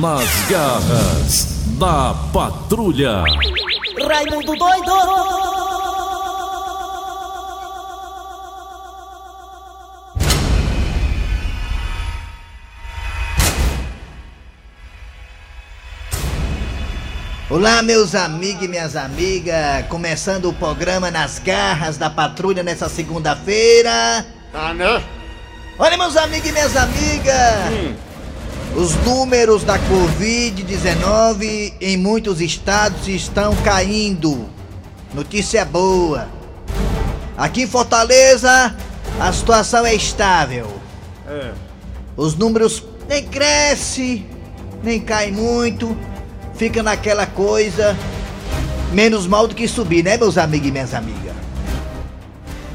[0.00, 1.44] Nas garras
[1.78, 3.22] da patrulha.
[4.08, 4.92] Raimundo doido!
[17.50, 24.24] Olá, meus amigos e minhas amigas, começando o programa Nas Garras da Patrulha nessa segunda-feira.
[24.54, 25.04] Ah, né?
[25.78, 27.98] Olha, meus amigos e minhas amigas,
[28.76, 34.48] os números da Covid-19 em muitos estados estão caindo.
[35.12, 36.28] Notícia boa.
[37.36, 38.74] Aqui em Fortaleza,
[39.18, 40.70] a situação é estável.
[41.26, 41.52] É.
[42.16, 44.24] Os números nem cresce,
[44.82, 45.96] nem cai muito,
[46.54, 47.96] fica naquela coisa,
[48.92, 51.29] menos mal do que subir, né, meus amigos e minhas amigas?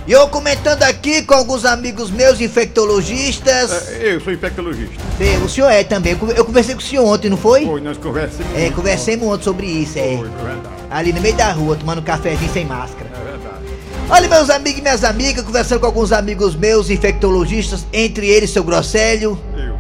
[0.08, 3.90] E eu comentando aqui com alguns amigos meus infectologistas.
[3.90, 4.94] É, Eu sou infectologista.
[5.18, 6.16] Sim, o senhor é também.
[6.36, 7.66] Eu conversei com o senhor ontem, não foi?
[7.66, 8.54] Foi, nós conversamos.
[8.54, 8.76] É, muito.
[8.76, 10.18] conversemos ontem sobre isso, é.
[10.18, 10.76] Foi, foi verdade.
[10.92, 13.10] Ali no meio da rua, tomando um cafezinho sem máscara.
[13.20, 13.66] É verdade.
[14.08, 18.64] Olha, meus amigos e minhas amigas, conversando com alguns amigos meus infectologistas, entre eles seu
[18.64, 19.40] Grosselho.
[19.58, 19.76] Eu.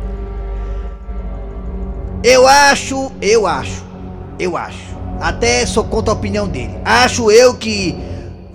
[2.24, 3.84] Eu acho, eu acho,
[4.40, 4.96] eu acho.
[5.20, 6.76] Até sou contra a opinião dele.
[6.84, 7.96] Acho eu que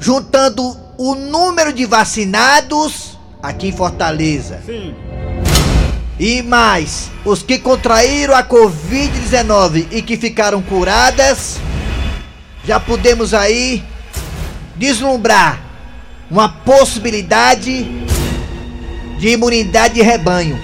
[0.00, 4.94] juntando o número de vacinados aqui em Fortaleza Sim.
[6.18, 11.56] e mais os que contraíram a Covid-19 e que ficaram curadas,
[12.66, 13.82] já podemos aí
[14.76, 15.62] deslumbrar
[16.30, 17.84] uma possibilidade
[19.18, 20.62] de imunidade de rebanho.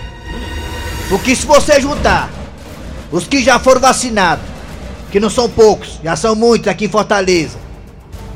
[1.08, 2.28] Porque se você juntar
[3.10, 4.44] os que já foram vacinados,
[5.10, 7.65] que não são poucos, já são muitos aqui em Fortaleza,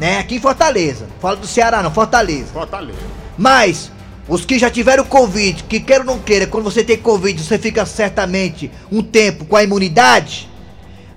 [0.01, 0.19] né?
[0.19, 2.47] Aqui em Fortaleza, fala do Ceará não, Fortaleza.
[2.55, 2.99] Fortaleza.
[3.37, 3.93] Mas
[4.27, 7.59] os que já tiveram Covid, que queira ou não queira, quando você tem Covid, você
[7.59, 10.49] fica certamente um tempo com a imunidade.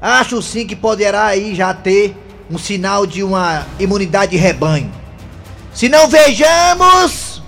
[0.01, 2.13] Acho sim que poderá aí já ter
[2.51, 4.91] um sinal de uma imunidade de rebanho.
[5.73, 7.41] Se não vejamos,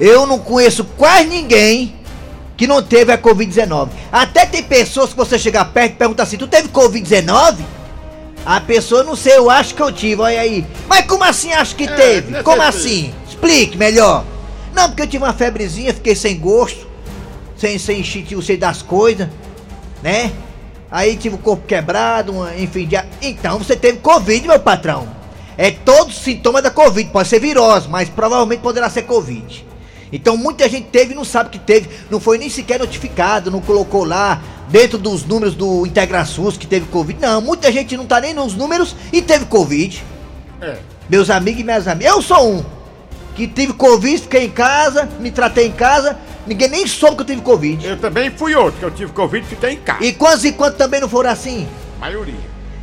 [0.00, 1.94] eu não conheço quase ninguém
[2.56, 3.90] que não teve a Covid-19.
[4.10, 7.77] Até tem pessoas que você chegar perto e perguntar assim: Tu teve Covid-19?
[8.44, 10.64] A pessoa, não sei, eu acho que eu tive, olha aí.
[10.88, 12.32] Mas como assim acho que É, teve?
[12.32, 13.12] deve Como assim?
[13.28, 14.24] Explique melhor.
[14.74, 16.86] Não, porque eu tive uma febrezinha, fiquei sem gosto,
[17.56, 19.28] sem, sem cheiro das coisas,
[20.02, 20.32] né?
[20.90, 22.86] Aí tive o corpo quebrado, uma- enfim.
[22.86, 25.06] de- Então você teve Covid, meu patrão.
[25.58, 29.66] É todo sintoma da Covid, pode ser virose, mas provavelmente poderá ser Covid.
[30.10, 33.60] Então muita gente teve e não sabe que teve, não foi nem sequer notificado, não
[33.60, 37.20] colocou lá dentro dos números do IntegraSUS que teve Covid.
[37.20, 40.04] Não, muita gente não tá nem nos números e teve Covid.
[40.60, 40.78] É.
[41.08, 42.64] Meus amigos e minhas amigas, eu sou um
[43.34, 47.26] que tive Covid, fiquei em casa, me tratei em casa, ninguém nem soube que eu
[47.26, 47.86] tive Covid.
[47.86, 50.04] Eu também fui outro, que eu tive Covid e fiquei em casa.
[50.04, 51.68] E quantos e quantos também não foram assim?
[52.00, 52.34] Maioria.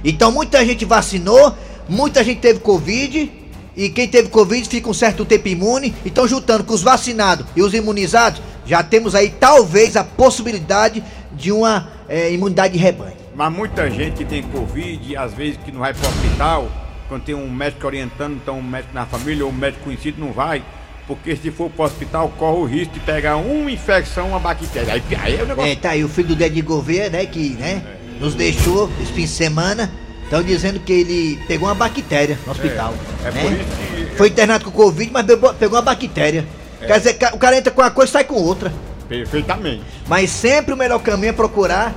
[0.04, 1.54] Então muita gente vacinou,
[1.90, 3.32] muita gente teve Covid,
[3.76, 5.94] e quem teve Covid fica um certo tempo imune.
[6.06, 11.04] Então, juntando com os vacinados e os imunizados, já temos aí talvez a possibilidade
[11.34, 13.16] de uma eh, imunidade de rebanho.
[13.36, 16.72] Mas muita gente que tem Covid, às vezes que não vai pro hospital,
[17.10, 20.32] quando tem um médico orientando, então um médico na família ou um médico conhecido não
[20.32, 20.64] vai,
[21.06, 24.94] porque se for pro hospital corre o risco de pegar uma infecção, uma bactéria.
[24.94, 25.72] Aí, aí é o negócio.
[25.72, 27.84] É, tá aí o filho do Dede Gouveia, né, que, né,
[28.20, 29.92] nos deixou esse fim de semana.
[30.26, 32.94] Estão dizendo que ele pegou uma bactéria no hospital.
[33.24, 33.42] é né?
[33.42, 33.64] por isso
[34.10, 36.46] que- Foi internado com Covid, mas pegou, uma bactéria.
[36.82, 36.88] É.
[36.88, 38.74] Quer dizer, o cara entra com uma coisa e sai com outra.
[39.08, 39.84] Perfeitamente.
[40.08, 41.94] Mas sempre o melhor caminho é procurar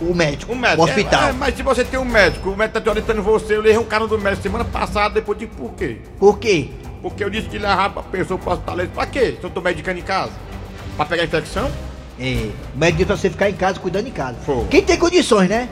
[0.00, 0.82] o médico, Um médico.
[0.82, 1.24] o hospital.
[1.24, 3.62] É, é, mas se você tem um médico, o médico tá te orientando você, eu
[3.62, 5.98] levei um cara do médico semana passada, depois de por quê?
[6.18, 6.68] Por quê?
[7.00, 8.74] Porque eu disse que levava a pessoa pro hospital.
[8.74, 9.36] Ele disse, Pra quê?
[9.40, 10.32] Se eu tô medicando em casa?
[10.96, 11.70] Pra pegar infecção?
[12.20, 14.36] É, o médico diz pra você ficar em casa, cuidando em casa.
[14.44, 14.64] Foi.
[14.70, 15.68] Quem tem condições, né?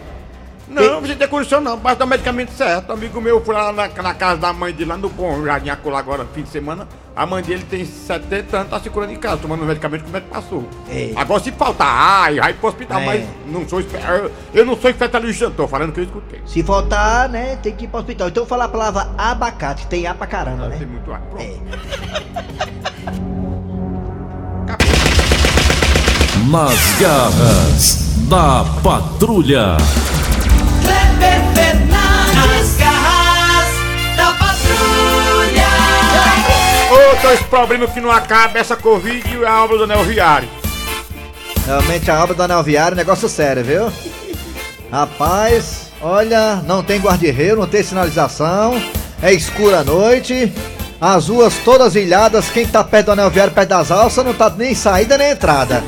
[0.67, 2.91] Não, você tem condição não, basta o medicamento certo.
[2.93, 5.99] Amigo meu foi lá na, na casa da mãe dele, lá no Bom Jardim Acolá
[5.99, 6.89] agora, fim de semana.
[7.15, 10.11] A mãe dele tem 70 anos, tá se curando em casa, tomando os medicamentos que
[10.11, 10.69] o médico passou.
[10.91, 11.13] É.
[11.15, 13.05] Agora se faltar, ai, vai pro hospital, É.
[13.07, 16.41] mas não sou eu, eu não sou infectologista, tô falando que eu escutei.
[16.47, 18.29] Se faltar, né, tem que ir pro hospital.
[18.29, 20.87] Então eu vou falar a palavra abacate, tem A pra caramba, Tem né?
[20.87, 21.21] muito ar.
[21.21, 21.43] Pronto.
[21.43, 21.55] É.
[26.51, 29.77] Nas garras da patrulha.
[31.25, 33.69] Kleber Fernandes, garras
[34.17, 35.69] da patrulha.
[36.91, 40.49] Outro esse problema que não acaba, essa Covid e a obra do anel viário.
[41.67, 43.91] Realmente a obra do anel viário é um negócio sério, viu?
[44.93, 48.81] Rapaz, olha, não tem guarda-reio, não tem sinalização,
[49.23, 50.53] é escura a noite,
[51.01, 54.51] as ruas todas ilhadas, quem tá perto do anel viário, perto das alças, não tá
[54.51, 55.83] nem saída nem entrada.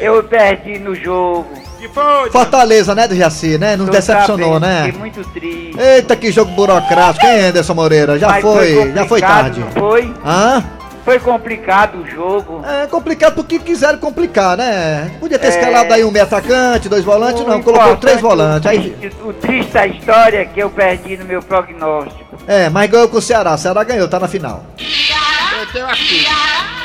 [0.01, 1.45] Eu perdi no jogo.
[1.81, 2.29] Que foi?
[2.29, 3.75] Fortaleza, né, Dejaci, né?
[3.75, 4.83] Nos Tô decepcionou, sabendo, né?
[4.85, 5.79] Fiquei muito triste.
[5.79, 8.19] Eita, que jogo burocrático, hein, Anderson Moreira?
[8.19, 9.59] Já Mas foi, já foi tarde.
[9.61, 10.13] não Foi?
[10.23, 10.63] Hã?
[11.03, 12.61] Foi complicado o jogo.
[12.63, 15.11] É complicado porque quiseram complicar, né?
[15.19, 15.49] Podia ter É.
[15.49, 18.67] escalado aí um meio atacante, dois volantes, O não, colocou três volantes.
[18.67, 22.37] O Aí, triste, o triste da história é que eu perdi no meu prognóstico.
[22.47, 23.55] é, mas ganhou com o Ceará.
[23.55, 24.63] O Ceará ganhou, tá na final.
[24.77, 26.25] Eu tenho aqui.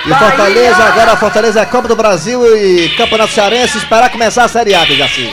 [0.07, 4.49] E Fortaleza, agora a Fortaleza é Copa do Brasil e Campeonato Cearense, esperar começar a
[4.49, 5.29] Série A, Dejaci.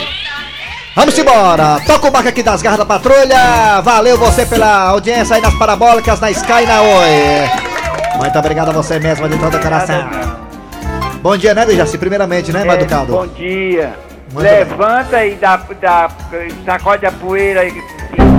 [0.95, 1.79] Vamos embora!
[1.85, 3.81] Toca o barco aqui das garras da patrulha!
[3.81, 8.17] Valeu você pela audiência aí nas parabólicas, na Sky e na Oi!
[8.17, 10.09] Muito obrigado a você mesmo, de todo o coração.
[11.21, 11.97] Bom dia, né, Dejaci?
[11.97, 13.13] Primeiramente, né, É, educado?
[13.13, 13.93] bom dia.
[14.31, 16.09] Muito Levanta e dá, dá,
[16.65, 17.71] sacode a poeira aí,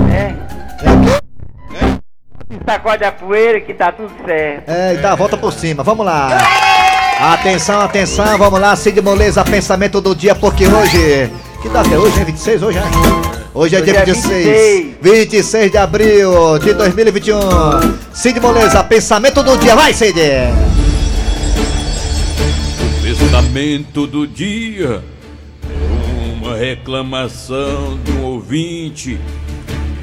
[0.09, 0.35] né?
[2.65, 4.69] Sacode a poeira que tá tudo certo.
[4.69, 6.29] É, e dá a volta por cima, vamos lá!
[7.19, 11.31] Atenção, atenção, vamos lá, Cid Moleza, pensamento do dia, porque hoje.
[11.61, 12.25] Que data é hoje, hein?
[12.25, 12.85] 26 hoje, né?
[13.53, 14.95] Hoje é Hoje dia é 26.
[15.01, 17.39] 26 de abril de 2021.
[18.13, 20.19] Cid Moleza, pensamento do dia, vai, Cid!
[23.01, 25.01] Pensamento do dia
[25.63, 29.19] é uma reclamação de um ouvinte.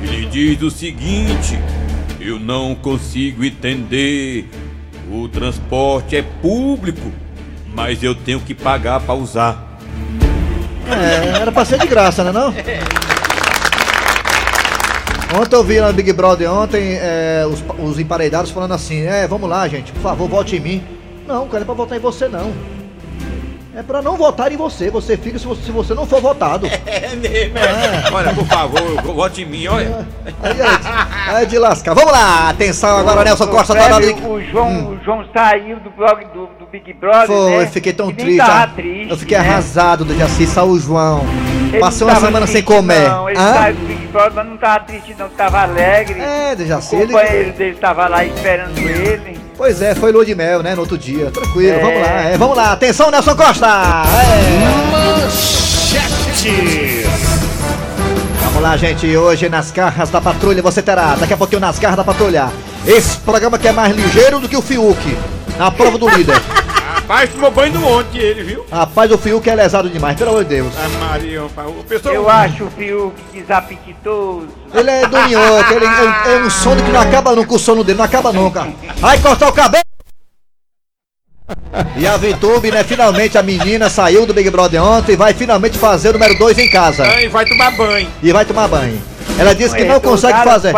[0.02, 1.58] Ele diz o seguinte:
[2.24, 4.48] Eu não consigo entender.
[5.10, 7.12] O transporte é público,
[7.74, 9.78] mas eu tenho que pagar para usar.
[10.88, 12.54] É, era pra ser de graça, né não?
[15.40, 19.50] Ontem eu vi no Big Brother ontem é, os, os emparedados falando assim, é, vamos
[19.50, 20.82] lá, gente, por favor, vote em mim.
[21.26, 22.52] Não, cara, é pra votar em você não.
[23.74, 26.66] É pra não votar em você, você fica se você, se você não for votado.
[26.92, 28.10] É mesmo, é.
[28.12, 30.06] Olha, por favor, vote em mim, olha.
[30.42, 31.94] Aí é, de, aí é de lascar.
[31.94, 34.28] Vamos lá, atenção agora, Nelson Costa tá Fred, dando.
[34.30, 37.26] o, João, o João saiu do blog do, do Big Brother.
[37.26, 37.66] Foi, né?
[37.66, 39.10] fiquei tão triste, tava ah, triste.
[39.10, 39.48] Eu fiquei né?
[39.48, 41.24] arrasado do Jaci, saiu o João.
[41.68, 43.08] Ele Passou uma semana sem triste, comer.
[43.08, 43.54] Não, ele Hã?
[43.54, 46.20] saiu do Big Brother, mas não tava triste, não, tava alegre.
[46.20, 47.12] É, o Jaci, ele.
[47.12, 49.41] companheiro dele tava lá esperando ele.
[49.56, 50.74] Pois é, foi lua de mel, né?
[50.74, 51.30] No outro dia.
[51.30, 51.80] Tranquilo, É.
[51.80, 52.72] vamos lá, é, vamos lá.
[52.72, 53.66] Atenção, Nelson Costa!
[53.66, 55.28] É.
[58.44, 59.16] Vamos lá, gente.
[59.16, 62.48] Hoje nas garras da patrulha você terá, daqui a pouquinho nas garras da patrulha,
[62.86, 65.16] esse programa que é mais ligeiro do que o Fiuk.
[65.58, 66.40] Na prova do líder.
[67.02, 68.64] Rapaz, tomou banho no ontem ele, viu?
[68.70, 70.72] Rapaz, o Fiuk é lesado demais, pelo amor de Deus.
[70.78, 72.14] A Maria, o pessoal.
[72.14, 74.48] Eu acho o Fiuk desapetitoso.
[74.72, 77.82] Ele é do minhoco, ele é, é um sono que não acaba nunca, o sono
[77.82, 78.68] dele não acaba nunca.
[78.98, 79.82] Vai cortar o cabelo!
[81.96, 82.84] E a Vitube, né?
[82.84, 86.58] Finalmente a menina saiu do Big Brother ontem e vai finalmente fazer o número 2
[86.58, 87.04] em casa.
[87.04, 88.08] Ai, vai tomar banho.
[88.22, 89.02] E vai tomar banho.
[89.38, 90.74] Ela disse que é não consegue fazer.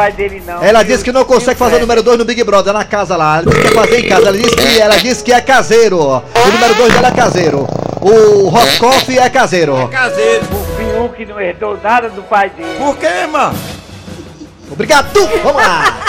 [0.62, 3.38] Ela disse que não consegue fazer o número 2 no Big Brother, na casa lá.
[3.38, 4.28] Ela disse que quer fazer em casa.
[4.28, 5.98] Ela disse que, ela disse que é caseiro.
[5.98, 7.66] O número 2 dela é caseiro.
[8.00, 9.88] O Roscoff é caseiro.
[9.88, 10.44] Caseiro.
[10.52, 12.74] O Fiuk não herdou nada do pai dele.
[12.78, 13.58] Por quê, mano?
[14.70, 15.08] Obrigado!
[15.42, 16.00] Vamos lá!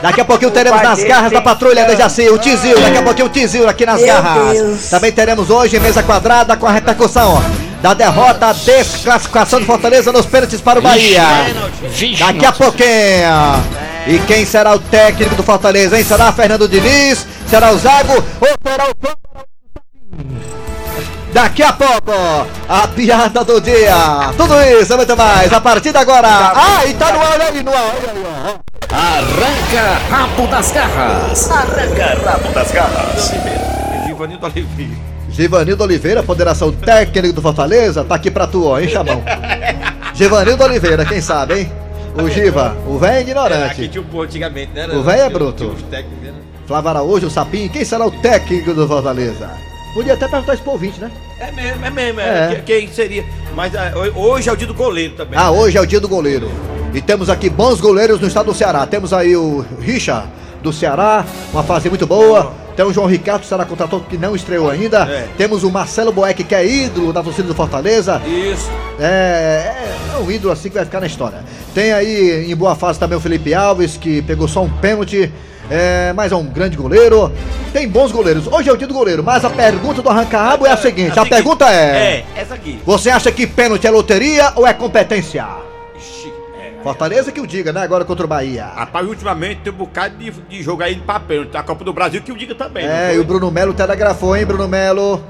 [0.00, 1.94] Daqui a pouquinho teremos nas garras da patrulha da.
[1.94, 2.80] Jaci, o Tizil.
[2.80, 4.88] Daqui a pouquinho o Tizil aqui nas garras.
[4.90, 7.42] Também teremos hoje mesa quadrada com a repercussão
[7.82, 11.22] da derrota, desclassificação de Fortaleza nos pênaltis para o Bahia.
[12.18, 12.88] Daqui a pouquinho.
[14.06, 16.04] E quem será o técnico do Fortaleza, hein?
[16.04, 17.26] Será Fernando Diniz?
[17.46, 18.24] Será o Zago?
[18.40, 18.94] Ou será o
[21.32, 22.12] Daqui a pouco,
[22.68, 24.32] a piada do dia.
[24.36, 25.52] Tudo isso e muito mais.
[25.52, 26.28] A partir de agora.
[26.28, 27.76] Ah, e tá no ar aí, no ar.
[27.76, 28.68] Olha aí, ó.
[28.90, 31.50] Arranca rabo das garras.
[31.50, 33.32] Arranca rabo das garras.
[34.06, 35.07] Givanildo Oliveira.
[35.42, 38.02] Givanildo Oliveira poderá ser o técnico do Fortaleza?
[38.02, 39.22] Tá aqui pra tu, ó, hein, chamão?
[40.12, 41.72] Givanildo Oliveira, quem sabe, hein?
[42.20, 43.88] O Giva, o velho é Aqui ignorante.
[43.88, 44.88] tinha um pô antigamente, né?
[44.88, 45.76] O velho é bruto.
[45.92, 46.34] né?
[46.66, 49.48] Flávio Araújo, o Sapinho, quem será o técnico do Fortaleza?
[49.94, 51.08] Podia até perguntar isso pro ouvinte, né?
[51.38, 52.20] É mesmo, é mesmo.
[52.20, 52.24] É.
[52.24, 52.54] É.
[52.56, 53.24] Que- Quem seria?
[53.54, 55.38] Mas ah, ho- hoje é o dia do goleiro também.
[55.38, 56.50] Ah, hoje é o dia do goleiro.
[56.92, 58.84] E temos aqui bons goleiros no estado do Ceará.
[58.86, 60.24] Temos aí o Richa
[60.62, 62.52] do Ceará, uma fase muito boa.
[62.78, 64.98] Tem o João Ricardo, será contratado que não estreou ainda.
[64.98, 65.26] É.
[65.36, 68.22] Temos o Marcelo Boeck, que é ídolo da torcida do Fortaleza.
[68.24, 68.70] Isso.
[69.00, 69.74] É,
[70.14, 71.42] é, é um ídolo assim que vai ficar na história.
[71.74, 75.28] Tem aí em boa fase também o Felipe Alves, que pegou só um pênalti.
[75.68, 77.32] É, mas é um grande goleiro.
[77.72, 78.46] Tem bons goleiros.
[78.46, 81.14] Hoje é o dia do goleiro, mas a pergunta do arranca-rabo é a seguinte: a
[81.14, 82.78] seguinte, pergunta é: É, essa aqui.
[82.86, 85.44] Você acha que pênalti é loteria ou é competência?
[86.82, 87.82] Fortaleza que o diga, né?
[87.82, 88.64] Agora contra o Bahia.
[88.66, 91.46] Rapaz, ultimamente tem um bocado de, de jogo aí de papel.
[91.54, 92.86] A Copa do Brasil que o diga também.
[92.86, 95.22] É, e o Bruno Melo telegrafou, hein, Bruno Melo?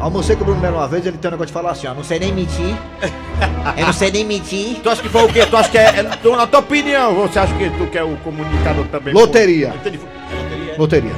[0.00, 1.94] Almocei com o Bruno Melo uma vez, ele tem um negócio de falar assim, ó,
[1.94, 2.74] não sei nem mentir.
[3.76, 4.80] Eu não sei nem mentir.
[4.82, 5.46] Tu acha que foi o quê?
[5.46, 8.02] Tu acha que é, é tu- na tua opinião, você acha que tu que é
[8.02, 9.14] o comunicador também?
[9.14, 9.68] Loteria.
[9.68, 10.74] É loteria?
[10.78, 11.12] Loteria.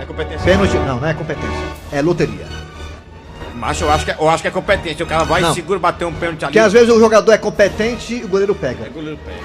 [0.00, 0.44] É competência.
[0.44, 1.48] Pênalti, não, não é competência.
[1.92, 2.46] É loteria.
[3.62, 5.04] Mas eu acho que, é- eu acho que é competência.
[5.04, 5.52] O cara vai Não.
[5.52, 6.46] e segura, bater um pênalti ali.
[6.46, 8.86] Porque às vezes o jogador é competente e o goleiro pega.
[8.86, 9.38] É goleiro pega.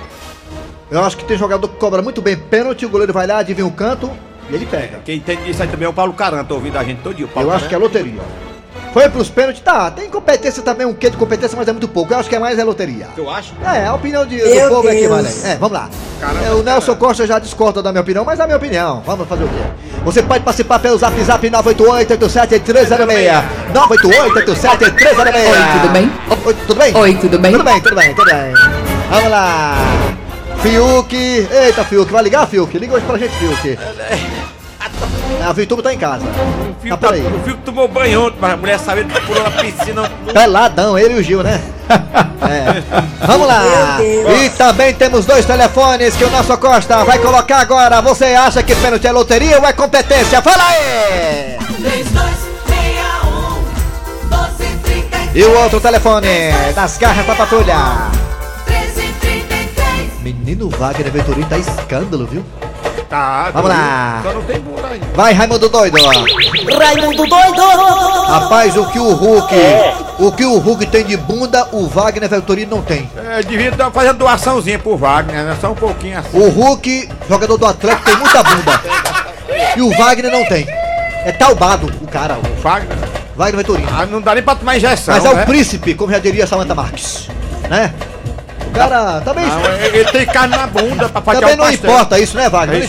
[0.89, 3.67] Eu acho que tem jogador que cobra muito bem pênalti, o goleiro vai lá, adivinha
[3.67, 4.09] o canto
[4.49, 5.01] e ele pega.
[5.05, 7.27] Quem entende isso aí também é o Paulo Caran, tô ouvindo a gente todo dia.
[7.31, 8.19] o Eu acho que é loteria.
[8.93, 12.13] Foi pros pênaltis, tá, tem competência também, um quê de competência, mas é muito pouco.
[12.13, 13.07] Eu acho que é mais é loteria.
[13.15, 13.53] Tu acha?
[13.63, 15.27] É, a opinião de, do Meu povo é que vale.
[15.43, 15.89] É, vamos lá.
[16.19, 16.97] Caramba, É, o Nelson cara.
[17.07, 19.03] Costa já discorda da minha opinião, mas é a minha opinião.
[19.05, 19.63] Vamos fazer o quê?
[20.03, 23.43] Você pode participar pelo zap zap 988-87-306.
[23.73, 25.47] 988-87-306.
[25.47, 26.11] Oi, tudo bem?
[26.45, 26.95] Oi, tudo bem?
[26.95, 27.51] Oi, tudo bem?
[27.51, 28.53] Tudo bem, tudo bem, tudo bem.
[29.09, 29.75] Vamos lá.
[30.61, 31.15] Fiuk.
[31.15, 32.75] Eita, Fiuk, vai ligar, Fiuk?
[32.77, 33.77] Liga hoje pra gente, Fiuk.
[35.47, 36.25] A Vituba tá em casa.
[36.25, 37.21] O filho, tá, peraí.
[37.25, 40.11] o filho tomou banho ontem, mas a mulher sabendo que pulou na piscina.
[40.33, 41.61] Peladão, ele e o Gil, né?
[42.39, 42.83] É.
[43.25, 43.97] Vamos lá!
[43.99, 47.99] E também temos dois telefones que o nosso Costa vai colocar agora.
[48.01, 50.39] Você acha que pênalti é loteria ou é competência?
[50.41, 51.57] Fala aí!
[51.81, 56.27] 3261 1233 E o outro telefone
[56.75, 57.75] das garras da patrulha.
[58.67, 62.45] 1333 Menino Wagner Venturini tá escândalo, viu?
[63.09, 64.19] Tá, Vamos tô- lá.
[64.21, 65.05] Só não tem bunda ainda.
[65.15, 65.97] Vai, Raimundo Doido!
[66.77, 67.61] Raimundo doido!
[68.27, 69.55] Rapaz, o que o Hulk.
[70.19, 73.09] O que o Hulk tem de bunda, o Wagner Venturini não tem.
[73.29, 75.57] É, devia dar- fazer uma doaçãozinha pro Wagner, né?
[75.61, 76.37] Só um pouquinho assim.
[76.37, 78.81] O Hulk, jogador do Atlético, tem muita bunda.
[79.77, 80.67] E o Wagner não tem.
[81.23, 82.97] É taubado o cara, o Wagner.
[83.37, 83.87] Wagner Venturini.
[83.97, 85.13] Ah, não dá nem pra tomar injeção.
[85.15, 85.43] Mas é né?
[85.43, 87.29] o príncipe, como já diria Samantha Marques.
[87.69, 87.93] Né?
[88.85, 89.45] O cara também.
[89.45, 91.89] Não, ele tem carne na bunda pra fazer também não pastel.
[91.89, 92.83] importa isso, né, Wagner?
[92.83, 92.87] É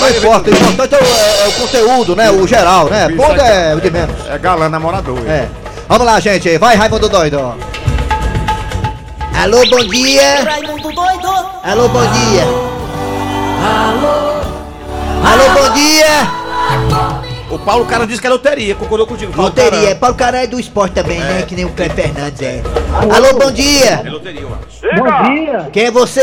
[0.00, 0.10] Não importa.
[0.10, 2.30] Não importa, o importante é o, é- é o conteúdo, né?
[2.30, 3.08] O geral, né?
[3.08, 4.16] Bunda é- é o de menos.
[4.28, 5.18] É galã namorador.
[5.28, 5.46] É.
[5.88, 6.56] Vamos lá, gente.
[6.58, 7.54] Vai, Raimundo Doido.
[9.42, 10.44] Alô, bom dia.
[10.44, 11.28] Raimundo doido!
[11.64, 12.42] Alô, bom dia.
[13.62, 14.40] Alô.
[15.24, 17.09] Alô, bom dia.
[17.50, 19.32] O Paulo Cara disse que é loteria, concordou contigo.
[19.32, 19.80] Paulo Loteria.
[19.88, 19.96] Caran.
[19.96, 21.42] Paulo Caralho é do esporte também, né?
[21.46, 22.62] Que nem o Cleber Fernandes é.
[23.12, 24.02] Alô, bom dia.
[24.04, 24.80] É loteria, eu acho.
[24.96, 26.20] Bom dia, Quem é você?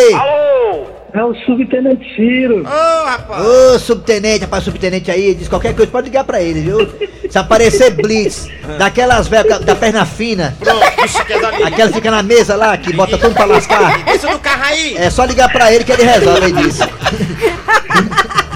[1.13, 2.61] é o subtenente Ciro.
[2.61, 3.45] Ô, rapaz.
[3.45, 6.87] Ô, subtenente, rapaz, subtenente aí, diz qualquer coisa, pode ligar pra ele, viu?
[7.29, 12.11] Se aparecer blitz, daquelas velhas da perna fina, Pronto, bicho que é aquela que fica
[12.11, 14.95] na mesa lá, que bota tudo pra lascar, Isso do carro aí.
[14.97, 16.83] é só ligar pra ele que ele resolve disso.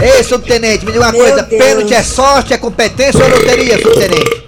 [0.00, 1.62] Ei, subtenente, me diga uma Meu coisa, Deus.
[1.64, 4.44] pênalti é sorte, é competência ou loteria, subtenente?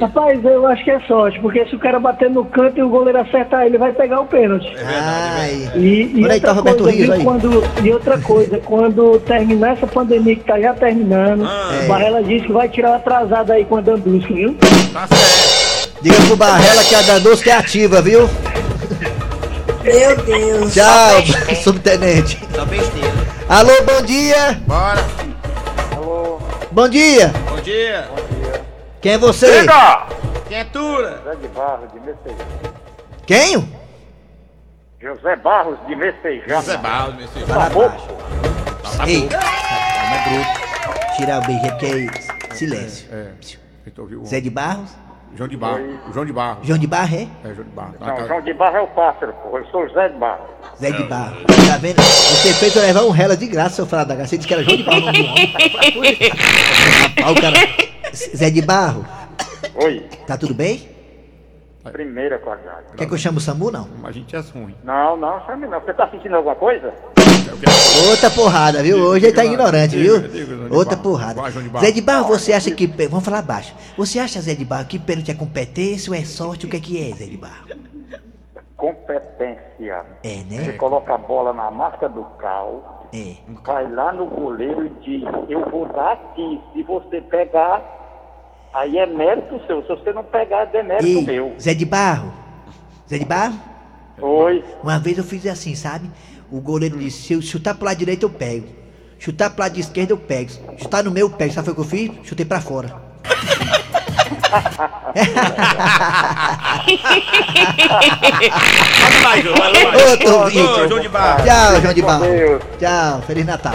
[0.00, 2.88] Rapaz, eu acho que é sorte, porque se o cara bater no canto e o
[2.88, 4.66] goleiro acertar ele, vai pegar o pênalti.
[4.84, 5.70] Ai.
[5.76, 9.86] E, e Olha aí, tá outra coisa, Rios quando, e outra coisa, quando terminar essa
[9.86, 11.84] pandemia que tá já terminando, É.
[11.84, 14.56] o Barrela disse que vai tirar o atrasado aí com a Dandusco, viu?
[14.92, 15.92] Tá certo.
[16.02, 18.28] Diga pro Barrela que a Dandusca é ativa, viu?
[19.84, 20.74] Meu Deus.
[20.74, 21.22] Tchau,
[21.62, 22.40] subtenente.
[23.48, 24.60] Alô, bom dia.
[24.66, 25.00] Bora.
[26.72, 27.28] Bom dia.
[27.48, 28.08] Bom dia.
[29.00, 29.64] Quem é você?
[30.48, 31.20] Quem é Tura?
[31.24, 32.74] José de Barros de Messejana.
[33.24, 33.72] Quem?
[35.00, 36.62] José Barros de Messejana.
[36.62, 37.46] Zé Barros, meu filho.
[37.46, 38.06] Fala baixo.
[39.06, 39.30] Ei, Homem
[40.12, 41.16] é bruto.
[41.16, 41.86] tirar o beijo é porque
[42.50, 43.08] é silêncio.
[43.12, 43.30] É.
[44.20, 44.90] O Zé de Barros?
[45.36, 45.80] João de Barro.
[46.14, 46.58] João de Barro.
[46.62, 47.28] João de Barro, é?
[47.44, 47.94] É, João de Barro.
[48.00, 49.58] Não, João de Barros é o pássaro, pô.
[49.58, 50.46] Eu sou José de Barros.
[50.80, 51.36] Zé de Barro.
[51.68, 52.00] Tá vendo?
[52.00, 54.30] Você fez eu levar um rela de graça, seu falado da graça.
[54.30, 55.12] Você disse que era João de Barro, não.
[57.20, 57.56] Rapaz, o cara.
[58.14, 59.04] Zé de Barro,
[59.74, 60.96] Oi, tá tudo bem?
[61.92, 62.86] primeira qualidade.
[62.96, 63.88] Quer que eu chame o Samu, não?
[64.02, 64.74] A gente é ruim.
[64.82, 65.80] Não, não, chame não.
[65.80, 66.92] Você tá sentindo alguma coisa?
[68.10, 68.98] Outra porrada, viu?
[68.98, 70.14] Hoje ele tá ignorante, viu?
[70.70, 71.40] Outra porrada.
[71.40, 71.80] Vai.
[71.80, 72.86] Zé de Barro, você acha que.
[72.86, 73.74] Vamos falar baixo.
[73.96, 76.66] Você acha, Zé de Barro, que pênalti é competência ou é sorte?
[76.66, 77.66] O que é que é, Zé de Barro?
[78.76, 80.04] Competência.
[80.22, 80.72] É, Você né?
[80.72, 83.34] coloca a bola na marca do cal, É.
[83.64, 86.60] vai lá no goleiro e diz, eu vou dar aqui.
[86.74, 87.82] Se você pegar,
[88.74, 89.80] aí é mérito seu.
[89.82, 91.54] Se você não pegar, é demérito Ei, meu.
[91.58, 92.32] Zé de Barro.
[93.08, 93.58] Zé de Barro?
[94.20, 94.62] Oi.
[94.82, 96.10] Uma vez eu fiz assim, sabe?
[96.50, 98.66] O goleiro disse, se eu chutar pro lado direito eu pego.
[99.18, 100.52] Chutar pro lado de esquerda eu pego.
[100.78, 101.52] Chutar no meio eu pego.
[101.52, 102.10] Sabe o que eu fiz?
[102.24, 102.94] Chutei pra fora.
[109.00, 109.56] Manda mais, João.
[110.44, 110.88] Ô.
[110.88, 111.44] João de Barro.
[111.44, 112.24] Tchau, João de Barro.
[112.78, 113.74] Tchau, Feliz Natal.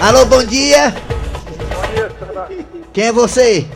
[0.00, 0.94] Alô, bom dia.
[2.92, 3.66] Quem é você?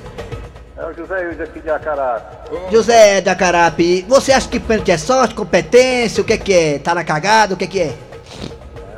[0.77, 2.23] É o José Ilde aqui de Acará.
[2.71, 4.05] José da Carapi.
[4.09, 6.21] Você acha que pênalti é sorte, competência?
[6.21, 6.79] O que é que é?
[6.79, 7.55] Tá na cagada?
[7.55, 7.95] O que é que é?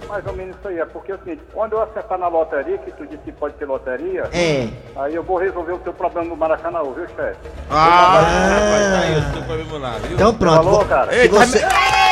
[0.09, 0.79] É mais ou menos isso aí.
[0.81, 3.55] É porque é o seguinte, quando eu acertar na loteria, que tu disse que pode
[3.55, 4.69] ter loteria, É.
[4.97, 7.37] aí eu vou resolver o teu problema no Maracanã, viu, chefe?
[7.71, 10.13] Ah, rapaz, tá aí, eu tô problema lá, viu?
[10.15, 10.57] Então pronto.
[10.65, 11.15] Falou, cara?
[11.15, 11.59] Ei, tá, você...
[11.59, 11.65] me-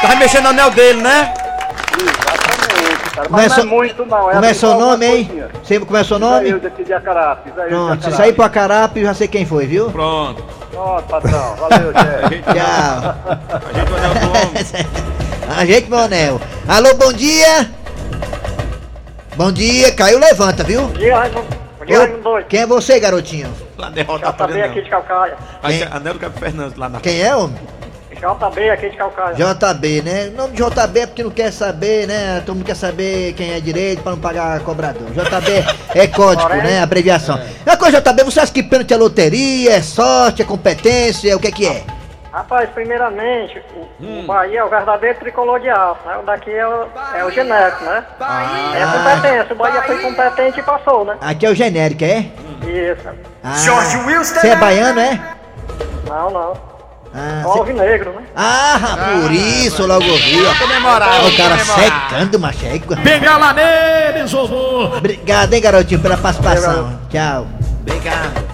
[0.02, 1.34] tá mexendo no anel dele, né?
[1.98, 3.26] Exatamente, cara.
[3.26, 4.30] É Mas não seu- é muito, não.
[4.30, 5.42] É Como é assim, seu nome, hein?
[5.62, 6.48] Você como é seu nome?
[6.50, 7.38] Ilde aqui de Acará.
[7.46, 9.90] José Ilde de Pronto, se sair pro Acarapi, eu já sei quem foi, viu?
[9.90, 10.44] Pronto.
[10.70, 11.56] Pronto, patrão.
[11.56, 12.42] Valeu, chefe.
[12.42, 13.16] Tchau.
[13.56, 15.58] A gente o anel do homem.
[15.58, 16.40] Ajeite meu anel.
[16.68, 17.70] Alô, bom dia.
[19.36, 20.80] Bom dia, caiu, levanta, viu?
[20.86, 21.46] Bom dia, Raimundo.
[21.78, 22.46] Bom dia, Ô, Raimundo doido.
[22.46, 23.52] Quem é você, garotinho?
[23.76, 25.36] Lá derrota JB aqui de Calcaia.
[25.92, 27.58] Anel Cabo Fernandes lá na Quem é, homem?
[28.14, 29.34] JB aqui de Calcaia.
[29.34, 30.28] JB, né?
[30.28, 32.42] O nome de JB é porque não quer saber, né?
[32.46, 35.06] Todo mundo quer saber quem é direito pra não pagar cobrador.
[35.10, 35.64] JB
[35.94, 36.80] é código, né?
[36.80, 37.38] Abreviação.
[37.66, 41.48] É coisa, JB, você acha que pênalti é loteria, é sorte, é competência, o que
[41.48, 41.84] é que é?
[42.33, 46.16] Rapaz, primeiramente, o, o Bahia é o verdadeiro tricolor de aço, né?
[46.18, 48.04] O daqui é o, é o genérico, né?
[48.75, 49.52] É a competência.
[49.52, 51.16] O Bahia foi competente e passou, né?
[51.21, 52.26] Aqui é o genérico, é?
[52.66, 53.09] Isso.
[53.42, 53.54] Ah,
[54.40, 55.18] Você é baiano, é?
[56.06, 56.52] Não, não.
[57.14, 58.23] Ah, Só cê- alvinegro, né?
[58.37, 58.78] ah
[59.23, 60.59] por isso logo vi.
[60.59, 62.09] comemorar, O cara comemorar.
[62.11, 62.59] secando, macho.
[63.38, 64.95] lá neles, vovô!
[64.99, 67.00] Obrigado, hein, garotinho, pela participação.
[67.09, 67.47] Tchau.
[67.80, 68.45] Obrigado.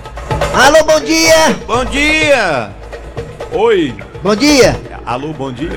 [0.54, 1.56] Alô, bom dia!
[1.66, 2.70] Bom dia!
[3.54, 3.94] Oi.
[4.22, 4.74] Bom dia!
[5.04, 5.68] Alô, bom dia.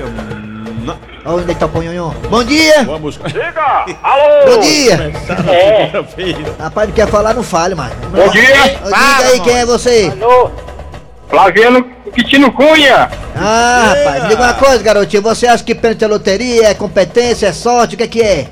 [0.82, 0.98] Não.
[1.26, 2.10] Onde é que tá o ponhonhon?
[2.30, 2.84] Bom dia!
[2.84, 3.18] Vamos.
[3.18, 3.84] Diga!
[4.02, 4.54] Alô!
[4.54, 5.12] Bom dia!
[5.52, 6.62] É.
[6.62, 7.94] Rapaz, não quer falar, não fale, mano.
[8.10, 8.78] Bom dia!
[8.82, 10.10] Diga aí quem é você.
[10.20, 10.50] Alô?
[11.28, 13.10] Flaviano Quitino Cunha!
[13.34, 15.22] Ah, rapaz, me diga uma coisa, garotinho.
[15.22, 17.94] Você acha que pênalti é loteria, é competência, é sorte?
[17.94, 18.48] O que é que é?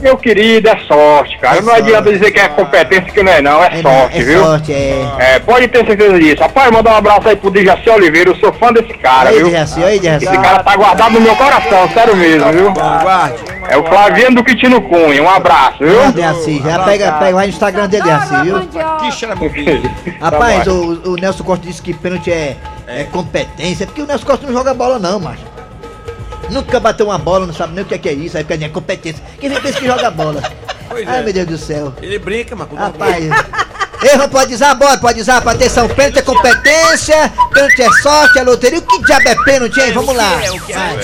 [0.00, 1.58] Meu querido, é sorte, cara.
[1.58, 2.18] É não adianta sorte.
[2.18, 3.62] dizer que é competência que não é, não.
[3.62, 4.42] É, É, sorte, é viu?
[4.44, 5.06] sorte, é.
[5.18, 6.42] É, pode ter certeza disso.
[6.42, 8.30] Rapaz, mandar um abraço aí pro Dejaci Oliveira.
[8.30, 9.46] Eu sou fã desse cara, Aí, viu?
[9.46, 10.24] Dejaci, aí, Dejaci.
[10.24, 12.72] Esse cara tá guardado no meu coração, sério mesmo, viu?
[12.72, 13.36] Guarde.
[13.68, 15.22] É o Flaviano do Quitino Cunha.
[15.22, 16.10] Um abraço, viu?
[16.12, 18.56] Dejaci, já pega, pega vai no Instagram dele, Dejaci, viu?
[20.20, 24.26] Rapaz, Tá o, o Nelson Costa disse que pênalti é, é competência, porque o Nelson
[24.26, 25.51] Costa não joga bola não, macho.
[26.50, 28.56] Nunca bateu uma bola, não sabe nem o que é, que é isso, aí fica
[28.56, 29.22] nem é competência.
[29.40, 30.42] Quem vem pensa que joga bola?
[30.88, 31.22] Pois Ai, é.
[31.22, 31.94] meu Deus do céu.
[32.02, 32.68] Ele brinca, mas...
[32.70, 33.24] Rapaz.
[34.02, 35.88] Erro, pode usar, bora, pode usar, pra atenção.
[35.88, 38.80] Pênalti é competência, pênalti é sorte, é loteria.
[38.80, 39.92] O que diabo é pênalti, hein?
[39.92, 40.44] Vamos lá.
[40.44, 40.76] É, o que é?
[40.76, 40.96] Vai.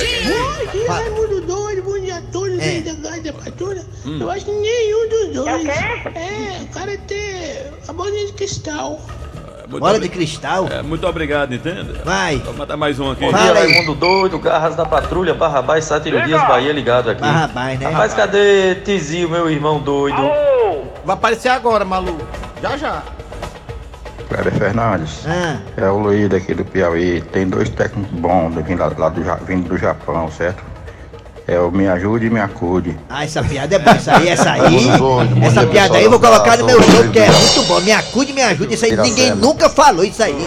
[0.86, 1.02] Vai.
[1.04, 2.80] Raimundo doido, bom dia a todos É.
[2.80, 3.84] da da Patrulha.
[4.04, 5.68] Eu acho que nenhum dos dois.
[5.68, 9.00] É, o cara tem a bolinha de cristal.
[9.68, 10.66] Muito Bola de cristal.
[10.70, 11.92] É, muito obrigado, entende?
[12.02, 12.38] Vai.
[12.38, 13.30] Vou mandar mais um aqui.
[13.30, 13.70] Fala aí.
[13.72, 17.20] Raimundo doido, Garras da Patrulha, Barrabás, Sátiro Dias, Bahia ligado aqui.
[17.20, 17.90] Barrabás, né?
[17.90, 20.16] Mas cadê Tizio, meu irmão doido?
[21.04, 22.24] Vai aparecer agora, maluco.
[22.62, 23.02] Já, já.
[24.28, 27.20] Cléber Fernandes, Ah, é o Luiz daqui do Piauí.
[27.32, 30.62] Tem dois técnicos bons vindo lá, lá do, vindo do Japão, certo?
[31.50, 32.94] É o Me Ajude e Me Acude.
[33.08, 33.96] ah, essa piada é boa.
[33.96, 34.86] Essa aí, essa aí.
[35.42, 37.80] Essa piada aí eu vou colocar no meu jogo, que é muito bom.
[37.80, 38.74] Me acude, me ajude.
[38.74, 40.46] Isso aí ninguém nunca falou isso aí.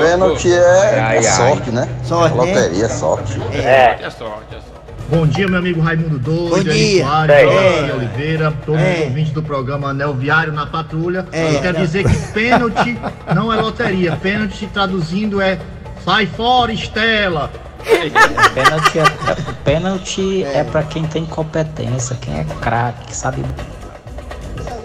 [0.00, 1.86] Pênalti é, sorte, né?
[2.02, 2.44] Sorte, né?
[2.44, 3.38] Loteria é sorte.
[3.52, 4.68] É sorte, é sorte.
[5.10, 7.04] Bom dia, meu amigo Raimundo Doido, Bom dia.
[7.04, 7.92] Soares, É.
[7.94, 8.94] Oliveira, todos É.
[8.94, 11.26] os ouvintes do programa Anel Viário na Patrulha.
[11.30, 11.56] É.
[11.56, 12.98] Eu quero dizer que pênalti
[13.34, 14.16] não é loteria.
[14.16, 15.58] Pênalti traduzindo é
[16.04, 17.50] sai fora, Estela.
[18.54, 20.64] Pênalti é, pênalti é.
[20.64, 23.44] pra quem tem competência, quem é craque, que sabe.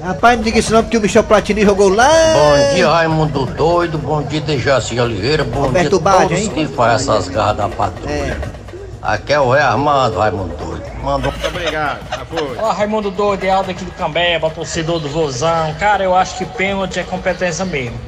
[0.02, 2.10] Rapaz, não diga isso não, porque o Michel Platini jogou lá.
[2.10, 6.50] Bom dia, Raimundo doido, bom dia, Dejaci Oliveira, bom Roberto dia Baggio, todos hein?
[6.50, 8.12] que fazem essas garras da Patrulha.
[8.12, 8.38] É.
[9.02, 10.84] Aqui é o Rei Armando, Raimundo doido.
[11.04, 12.00] Manda um Muito obrigado.
[12.10, 12.58] Já foi.
[12.58, 15.74] Ó, Raimundo Doido, é Aldo aqui do Cambeba, torcedor do Vozão.
[15.78, 18.00] Cara, eu acho que pênalti é competência mesmo.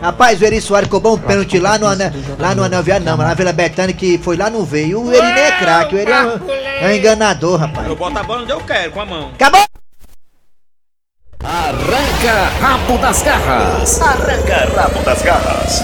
[0.00, 3.16] Rapaz, o Eri Soares cobrou um pênalti lá no, anel, lá no Anel Viário, não,
[3.16, 5.02] mas na Vila Betânia, que foi lá no veio.
[5.02, 7.86] O Eri nem é craque, o Eri é um, é um enganador, rapaz.
[7.88, 9.30] Eu boto a bola onde eu quero, com a mão.
[9.34, 9.64] Acabou!
[11.42, 14.00] Arranca rabo das garras.
[14.00, 15.82] Arranca rabo das garras.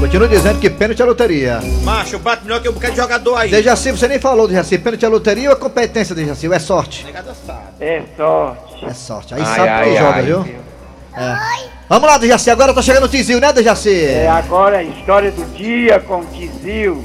[0.00, 1.60] Continuo dizendo que pênalti é loteria.
[1.82, 3.50] Macho, bate melhor que um bocado de jogador aí.
[3.50, 4.76] Dejaci, você nem falou, Dejaci.
[4.78, 6.48] Pênalti é loteria ou é competência, Dejaci?
[6.48, 7.06] Ou é sorte?
[7.80, 8.84] É sorte.
[8.84, 9.34] É sorte.
[9.34, 10.22] Aí Ai, sabe ai, quem joga, ai.
[10.22, 10.46] viu?
[11.16, 11.68] É.
[11.88, 12.50] Vamos lá, Dejaci.
[12.50, 14.04] Agora tá chegando o Tizil, né, Dejaci?
[14.04, 17.02] É agora a história do dia com o Tizil.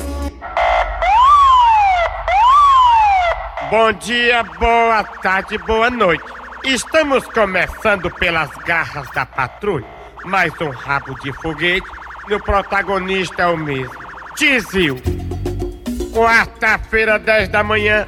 [3.69, 6.23] Bom dia, boa tarde, boa noite.
[6.63, 9.85] Estamos começando pelas garras da patrulha.
[10.25, 11.87] Mais um rabo de foguete
[12.27, 13.93] e o protagonista é o mesmo.
[14.35, 14.95] Tizil.
[16.13, 18.07] Quarta-feira, 10 da manhã,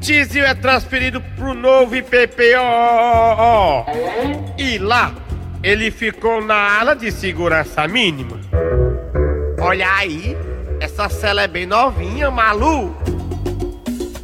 [0.00, 2.56] Tizil é transferido pro novo IPPO.
[4.58, 5.12] E lá,
[5.62, 8.40] ele ficou na ala de segurança mínima.
[9.60, 10.36] Olha aí,
[10.80, 12.96] essa cela é bem novinha, malu.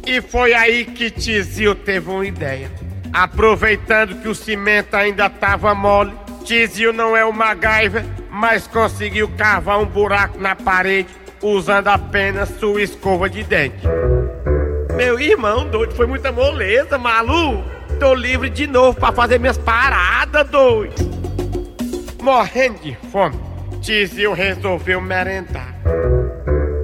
[0.05, 2.69] E foi aí que Tizil teve uma ideia.
[3.13, 6.11] Aproveitando que o cimento ainda tava mole,
[6.43, 11.09] Tizil não é o MacGyver, mas conseguiu cavar um buraco na parede
[11.41, 13.87] usando apenas sua escova de dente.
[14.95, 17.63] Meu irmão doido, foi muita moleza, malu.
[17.97, 21.18] Tô livre de novo pra fazer minhas paradas, doido.
[22.21, 23.39] Morrendo de fome,
[23.81, 25.73] Tizil resolveu merendar.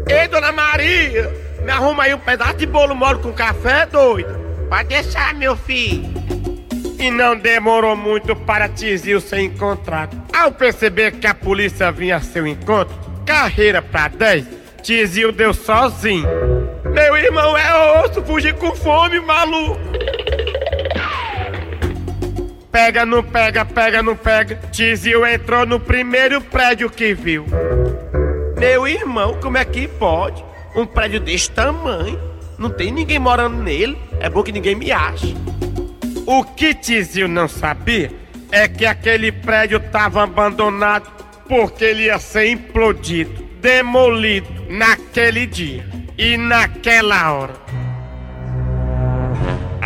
[0.10, 1.30] Ei, dona Maria,
[1.62, 4.34] me arruma aí um pedaço de bolo mole com café, doido.
[4.69, 6.06] Pode deixar, meu filho.
[6.98, 10.15] E não demorou muito para Tizil ser encontrado.
[10.34, 12.95] Ao perceber que a polícia vinha a seu encontro,
[13.26, 14.45] carreira pra 10,
[14.82, 16.28] Tizil deu sozinho.
[16.86, 19.80] Meu irmão é osso, fugir com fome, maluco.
[22.76, 24.60] Pega, não pega, pega, não pega.
[24.70, 27.46] Tizil entrou no primeiro prédio que viu.
[28.60, 30.44] Meu irmão, como é que pode?
[30.76, 32.20] Um prédio desse tamanho.
[32.58, 33.98] Não tem ninguém morando nele.
[34.20, 35.38] É bom que ninguém me ache.
[36.26, 38.12] O que Tizil não sabia
[38.52, 41.10] é que aquele prédio estava abandonado
[41.48, 45.86] porque ele ia ser implodido, demolido naquele dia
[46.18, 47.54] e naquela hora.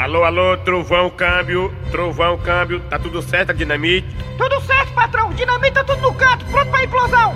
[0.10, 4.08] Alô, alô, trovão, câmbio, trovão, câmbio, tá tudo certo, a dinamite?
[4.40, 5.32] Tudo certo, patrão.
[5.34, 7.36] Dinamite tá tudo no canto, pronto pra implosão.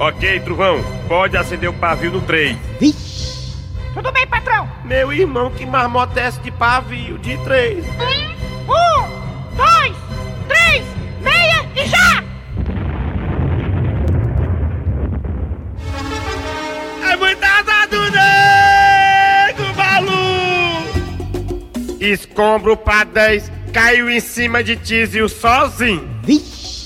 [0.00, 2.56] Ok, trovão, pode acender o pavio no 3.
[3.94, 4.68] Tudo bem, patrão.
[4.84, 7.86] Meu irmão, que marmota é essa de pavio de 3?
[22.12, 26.08] Escombro pra 10 caiu em cima de Tizil sozinho.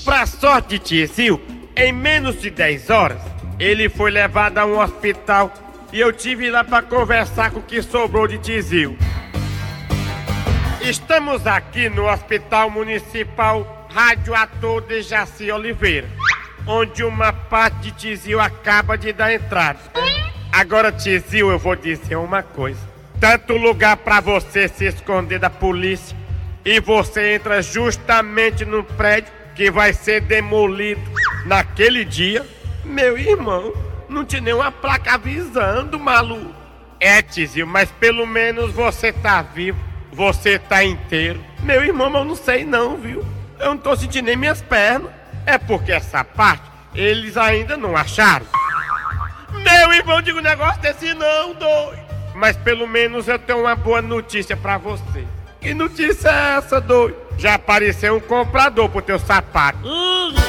[0.03, 1.41] Pra sorte de Tizil,
[1.75, 3.21] em menos de 10 horas,
[3.59, 5.51] ele foi levado a um hospital
[5.91, 8.97] e eu tive lá pra conversar com o que sobrou de Tizil.
[10.81, 16.07] Estamos aqui no Hospital Municipal Rádio Ator de Jaci Oliveira,
[16.67, 19.79] onde uma parte de Tizil acaba de dar entrada.
[20.51, 22.94] Agora, Tizil, eu vou dizer uma coisa.
[23.19, 26.15] Tanto lugar pra você se esconder da polícia
[26.63, 31.01] e você entra justamente no prédio que vai ser demolido
[31.45, 32.45] naquele dia.
[32.83, 33.73] Meu irmão,
[34.09, 36.53] não tinha nenhuma placa avisando, maluco.
[36.99, 39.79] É, Tizil, mas pelo menos você tá vivo.
[40.11, 41.43] Você tá inteiro.
[41.61, 43.25] Meu irmão, eu não sei não, viu?
[43.59, 45.11] Eu não tô sentindo nem minhas pernas.
[45.45, 48.45] É porque essa parte eles ainda não acharam.
[49.51, 52.04] Meu irmão, digo um negócio desse não, doido.
[52.35, 55.25] Mas pelo menos eu tenho uma boa notícia pra você.
[55.61, 57.15] Que notícia é essa, doido?
[57.37, 59.79] Já apareceu um comprador pro teu sapato.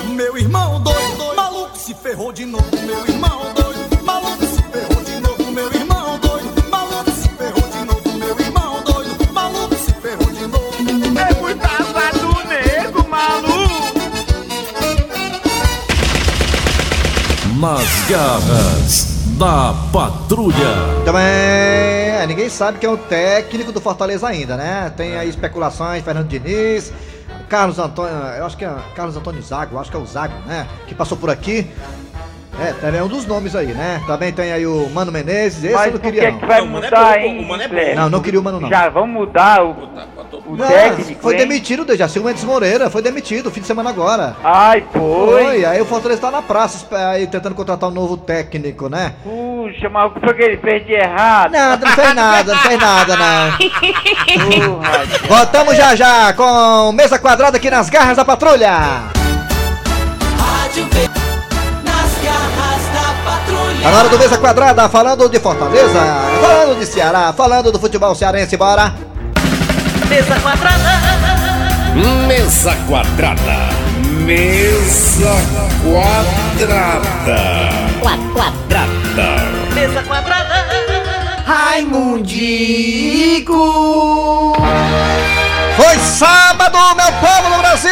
[0.09, 2.67] Meu irmão doido, maluco se ferrou de novo.
[2.85, 5.53] Meu irmão doido, maluco se ferrou de novo.
[5.53, 8.19] Meu irmão doido, maluco se ferrou de novo.
[8.19, 11.21] Meu irmão doido, maluco se ferrou de novo.
[11.21, 14.01] É muita asa do nego, maluco.
[17.61, 20.57] Nas garras da patrulha.
[21.05, 24.91] Também, é, ninguém sabe quem é o técnico do Fortaleza ainda, né?
[24.97, 26.93] Tem aí especulações, Fernando Diniz,
[27.49, 30.35] Carlos Antônio, eu acho que é Carlos Antônio Zago, eu acho que é o Zago,
[30.47, 30.67] né?
[30.87, 31.71] Que passou por aqui.
[32.59, 34.03] É, também é um dos nomes aí, né?
[34.07, 36.49] Também tem aí o Mano Menezes, esse eu Mas não por que queria que não.
[36.49, 37.95] vai mudar, hein, Cleber?
[37.95, 38.71] Não, não queria o Mano não.
[38.71, 39.77] Já vamos mudar o,
[40.45, 41.39] o Não, técnico, foi hein?
[41.41, 44.37] demitido, Dejaci Mendes Moreira, foi demitido, fim de semana agora.
[44.43, 45.65] Ai, foi?
[45.65, 49.15] aí o Fortaleza tá na praça aí, tentando contratar um novo técnico, né?
[49.23, 51.53] Puxa, mas o que foi que ele fez de errado?
[51.53, 53.57] Nada, não fez nada, não fez nada, não.
[54.77, 58.71] Porra, Voltamos já já com mesa quadrada aqui nas garras da patrulha.
[58.71, 61.09] Rádio V.
[61.85, 63.83] Nas garras da patrulha.
[63.83, 66.01] Tá na hora do mesa quadrada, falando de Fortaleza,
[66.41, 68.93] falando de Ceará, falando do futebol cearense, bora.
[70.09, 71.01] Mesa quadrada.
[72.27, 73.69] Mesa quadrada.
[74.25, 75.37] Mesa
[75.83, 77.41] quadrada.
[78.01, 79.31] Quadrada.
[79.75, 80.67] Mesa quadrada.
[81.45, 82.17] Raimundico.
[85.77, 87.91] Foi sábado, meu povo do Brasil.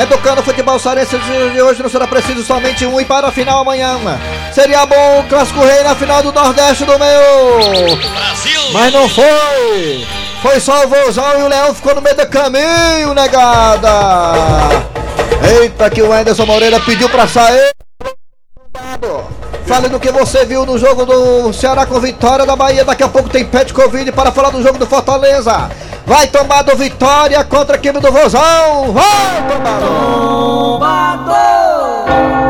[0.00, 3.60] Educando o futebol cearense de hoje não será preciso somente um e para a final
[3.60, 3.98] amanhã.
[4.52, 7.98] Seria bom o clássico rei na final do Nordeste do meu.
[8.72, 10.21] Mas não foi.
[10.42, 13.88] Foi só o vozão e o leão ficou no meio do caminho, negada.
[15.60, 17.70] Eita, que o Anderson Moreira pediu pra sair.
[19.66, 22.84] Fale do que você viu no jogo do Ceará com vitória da Bahia.
[22.84, 25.70] Daqui a pouco tem Pet Covid para falar do jogo do Fortaleza.
[26.04, 28.92] Vai tomar do Vitória contra a equipe do Vozão.
[28.92, 29.38] Vai
[30.84, 32.41] A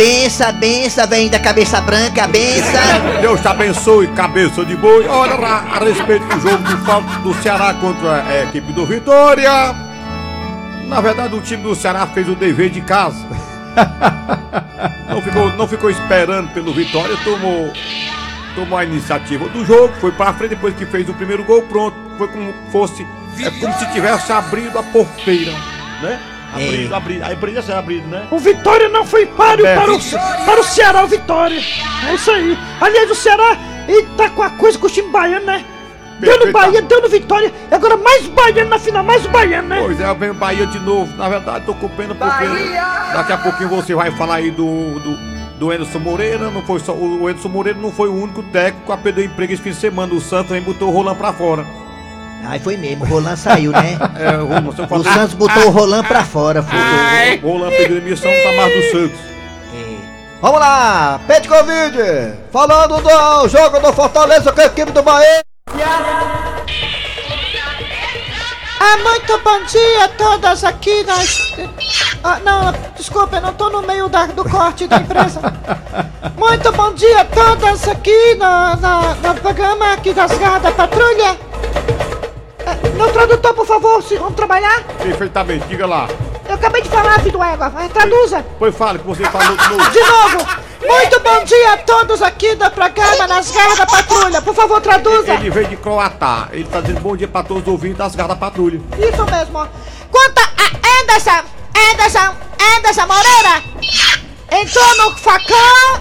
[0.00, 3.20] benção, a benção, vem da cabeça branca, a benção.
[3.20, 5.06] Deus te abençoe, cabeça de boi.
[5.06, 9.74] Olha lá, a respeito do jogo do, do Ceará contra a equipe do Vitória.
[10.86, 13.26] Na verdade, o time do Ceará fez o dever de casa.
[15.06, 17.72] Não ficou, não ficou esperando pelo Vitória, tomou,
[18.54, 21.96] tomou a iniciativa do jogo, foi pra frente depois que fez o primeiro gol, pronto.
[22.16, 23.04] Foi como fosse,
[23.38, 25.52] é como se tivesse abrido a porteira,
[26.00, 26.20] né?
[26.52, 28.26] Abrido, abrido, aí poderia ser abrido, né?
[28.30, 29.74] O Vitória não foi páreo É.
[29.74, 29.98] para o,
[30.44, 31.60] para o Ceará, o Vitória.
[32.08, 32.58] É isso aí.
[32.80, 35.64] Aliás, o Ceará ele tá com a coisa com o time baiano, né?
[36.18, 37.50] Deu no Bahia, deu no Vitória.
[37.70, 39.80] E agora mais baiano na final, mais baiano, né?
[39.80, 41.16] Pois é, vem o Bahia de novo.
[41.16, 42.44] Na verdade, tô com pena porque
[43.14, 45.16] daqui a pouquinho você vai falar aí do, do,
[45.58, 46.50] do Anderson Moreira.
[46.50, 49.62] Não foi só, o Anderson Moreira não foi o único técnico a perder emprego esse
[49.62, 50.12] fim de semana.
[50.12, 51.64] O Santos também botou o Roland pra fora.
[52.46, 53.96] Aí foi mesmo, o Roland saiu, né?
[54.18, 56.62] É, o Roland, O Santos botou o Roland pra fora.
[56.62, 57.40] Foi.
[57.42, 59.20] O Roland perdeu a missão, não tá mais do Santos.
[60.42, 62.32] Vamos lá, Pet Covid.
[62.50, 65.42] Falando do jogo do Fortaleza com a equipe do Bahia.
[68.82, 71.52] Ah, muito bom dia a todas aqui nas.
[72.24, 75.40] Ah, não, desculpa, eu não tô no meio da- do corte da empresa.
[76.38, 81.36] Muito bom dia a todas aqui na, na- no programa aqui das Garras da Patrulha.
[83.00, 84.82] É, meu tradutor, por favor, se vamos trabalhar?
[85.02, 86.06] Perfeitamente, diga lá.
[86.46, 88.44] Eu acabei de falar, filho do égua, vai, traduza.
[88.58, 89.90] Pois fale que você falou de novo.
[89.90, 90.46] De novo,
[90.86, 94.42] muito bom dia a todos aqui do programa nas Garras da Patrulha.
[94.42, 95.32] Por favor, traduza.
[95.32, 96.48] Ele veio de Croatá.
[96.52, 98.80] Ele tá dizendo bom dia pra todos os ouvintes das garras da patrulha.
[98.98, 99.58] Isso mesmo.
[99.58, 99.66] ó.
[100.10, 101.44] Quanto a Anderson,
[101.92, 102.34] Anderson,
[102.76, 103.62] Anderson Moreira,
[104.50, 105.56] entrou no facão,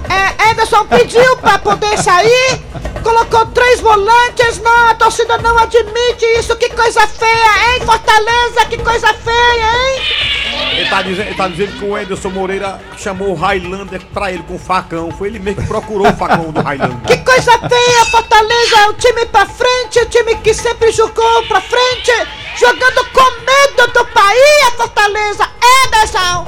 [0.09, 2.62] é, Anderson pediu pra poder sair,
[3.03, 8.77] colocou três volantes, não, a torcida não admite isso, que coisa feia, hein, Fortaleza, que
[8.77, 10.29] coisa feia, hein?
[10.71, 14.43] Ele tá, dizendo, ele tá dizendo que o Anderson Moreira chamou o Highlander pra ele
[14.43, 15.12] com o facão.
[15.12, 17.01] Foi ele mesmo que procurou o facão do Highlander.
[17.05, 22.12] Que coisa feia, Fortaleza, o time pra frente, o time que sempre jogou pra frente,
[22.57, 25.49] jogando com medo do país, Fortaleza,
[25.85, 26.38] Ederson,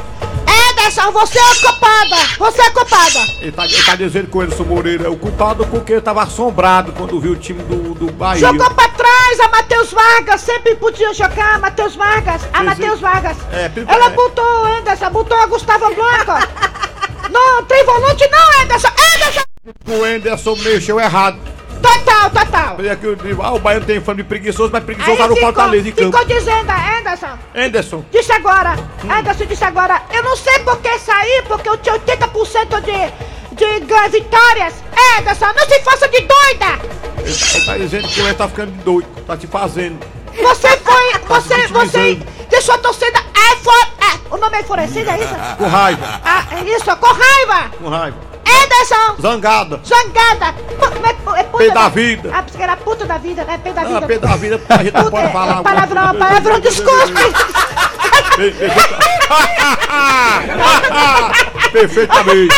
[1.12, 3.20] Você é a culpada, você é a culpada.
[3.42, 6.24] Ele tá, ele tá dizendo que o Anderson Moreira é o culpado porque ele tava
[6.24, 8.40] assombrado quando viu o time do, do Bahia.
[8.40, 13.00] Jogou pra trás a Matheus Vargas, sempre podia jogar Matheus Vargas, a Matheus.
[13.00, 13.38] Vargas.
[13.52, 16.40] É, Ela botou o Anderson, botou a Gustavo Blanca.
[17.30, 19.42] não, tem volante não, Anderson, Anderson.
[19.88, 21.40] O Anderson mexeu errado.
[21.82, 22.76] Total, total.
[22.78, 25.36] Olha aqui, eu digo, ah, o Baiano tem fama de preguiçoso, mas preguiçoso tá no
[25.38, 26.18] Fortaleza em campo.
[26.18, 28.06] ficou dizendo, Anderson, Anderson.
[28.12, 32.82] Disse agora, Anderson disse agora, eu não sei por que sair, porque eu tinha 80%
[32.82, 34.74] de, de vitórias.
[35.20, 37.02] Anderson, não se faça de doida!
[37.24, 40.00] Ele, tá dizendo que o Anderson tá ficando doido, tá te fazendo.
[40.42, 45.12] Você foi, Tá você, você deixou a torcida é, for, é, o nome é enfurecida,
[45.12, 45.34] é isso?
[45.58, 47.72] Com raiva, Ah, é isso, com raiva!
[47.82, 48.31] com raiva.
[48.64, 49.22] Anderson!
[49.22, 49.80] Zangada.
[49.84, 50.54] Zangada!
[50.54, 52.30] Pu- É, é puta Pé da vida.
[52.34, 53.58] Ah, porque era puta da vida, né?
[53.64, 53.98] Pé da vida.
[53.98, 55.60] Ah, pé da vida, a gente não pode é- falar.
[55.60, 57.14] É palavrão, palavrão, desculpe!
[61.72, 62.56] Perfeitamente.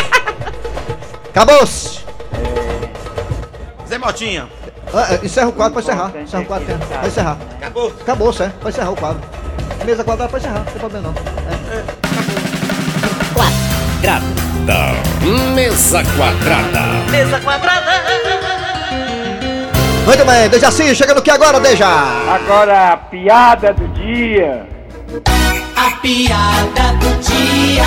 [1.29, 1.99] Acabou-se.
[3.87, 4.47] Zé Motinha.
[4.93, 6.11] Ah, é, encerra o quadro, pode encerrar.
[6.21, 7.37] Encerra o quadro, pode encerrar.
[7.57, 7.93] Acabou.
[8.01, 8.49] Acabou, é.
[8.61, 9.21] Pode encerrar o quadro.
[9.85, 11.13] Mesa quadrada, pode encerrar, não tem problema não.
[14.63, 15.53] Quadrada.
[15.53, 17.11] Mesa quadrada.
[17.11, 17.91] Mesa quadrada.
[20.05, 21.85] Muito bem, Dejaci, chega no que agora, Deja?
[21.85, 24.65] Agora a piada do dia.
[25.75, 27.83] A piada do dia.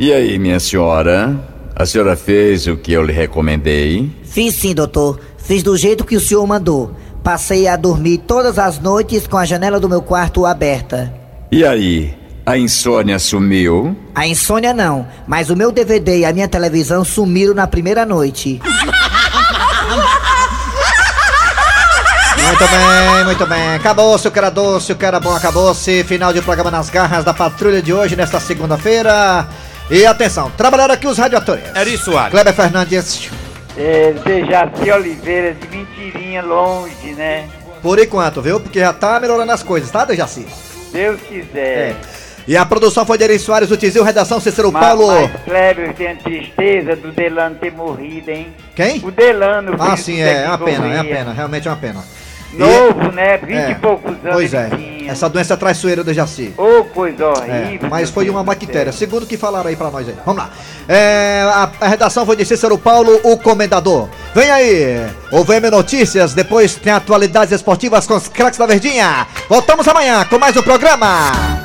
[0.00, 1.36] E aí, minha senhora?
[1.76, 4.10] A senhora fez o que eu lhe recomendei?
[4.24, 5.20] Fiz sim, doutor.
[5.36, 6.96] Fiz do jeito que o senhor mandou.
[7.22, 11.12] Passei a dormir todas as noites com a janela do meu quarto aberta.
[11.52, 12.14] E aí,
[12.46, 13.96] a insônia sumiu?
[14.14, 18.60] A insônia não, mas o meu DVD e a minha televisão sumiram na primeira noite.
[22.36, 23.74] Muito bem, muito bem.
[23.74, 26.04] Acabou-se o que era doce, o que era bom, acabou-se.
[26.04, 29.48] Final de programa nas garras da patrulha de hoje, nesta segunda-feira.
[29.90, 31.64] E atenção, trabalharam aqui os radioatores.
[31.74, 32.30] Eri Soares.
[32.30, 33.30] Kleber Fernandes.
[33.76, 37.48] É, Dejaci Oliveira, de mentirinha longe, né?
[37.82, 38.60] Por enquanto, viu?
[38.60, 40.46] Porque já tá melhorando as coisas, tá, Dejaci?
[40.92, 41.90] Deus quiser.
[41.90, 41.96] É.
[42.46, 45.06] E a produção foi de Eri Soares, o Tizil, redação Cícero Mas, Paulo.
[45.06, 48.54] mas Kleber tem tristeza do Delano ter morrido, hein?
[48.76, 48.98] Quem?
[49.02, 49.74] O Delano.
[49.78, 52.04] Ah, sim, é, é uma pena, é uma pena, realmente é uma pena.
[52.52, 53.38] E- Novo, né?
[53.38, 54.32] Vinte É, e poucos anos.
[54.34, 55.10] Pois é, tinha.
[55.10, 56.54] essa doença traiçoeira do Jaci.
[56.56, 57.88] Ô, coisa É, horrível.
[57.90, 60.14] mas meu foi uma bactéria, segundo o que falaram aí pra nós aí.
[60.24, 60.50] Vamos lá.
[60.86, 64.08] É, a, a redação foi de Cícero Paulo, o comendador.
[64.34, 69.26] Vem aí, o VM Notícias, depois tem atualidades esportivas com os craques da Verdinha.
[69.48, 71.63] Voltamos amanhã com mais um programa.